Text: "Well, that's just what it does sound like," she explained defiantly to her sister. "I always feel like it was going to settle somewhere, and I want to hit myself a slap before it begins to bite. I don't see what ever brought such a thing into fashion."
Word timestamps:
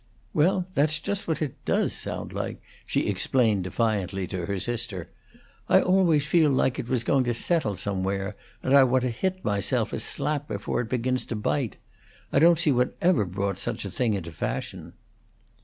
"Well, 0.33 0.65
that's 0.73 0.99
just 0.99 1.27
what 1.27 1.43
it 1.43 1.63
does 1.63 1.93
sound 1.93 2.33
like," 2.33 2.59
she 2.87 3.05
explained 3.07 3.65
defiantly 3.65 4.25
to 4.29 4.47
her 4.47 4.57
sister. 4.57 5.11
"I 5.69 5.79
always 5.79 6.25
feel 6.25 6.49
like 6.49 6.79
it 6.79 6.89
was 6.89 7.03
going 7.03 7.23
to 7.25 7.35
settle 7.35 7.75
somewhere, 7.75 8.35
and 8.63 8.75
I 8.75 8.83
want 8.83 9.03
to 9.03 9.11
hit 9.11 9.45
myself 9.45 9.93
a 9.93 9.99
slap 9.99 10.47
before 10.47 10.81
it 10.81 10.89
begins 10.89 11.23
to 11.27 11.35
bite. 11.35 11.75
I 12.33 12.39
don't 12.39 12.57
see 12.57 12.71
what 12.71 12.97
ever 12.99 13.25
brought 13.25 13.59
such 13.59 13.85
a 13.85 13.91
thing 13.91 14.15
into 14.15 14.31
fashion." 14.31 14.93